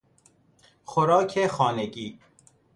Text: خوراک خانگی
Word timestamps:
خوراک 0.85 1.47
خانگی 1.47 2.19